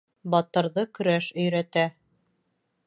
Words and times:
Батырҙы 0.35 0.85
көрәш 0.99 1.29
өйрәтә. 1.45 1.87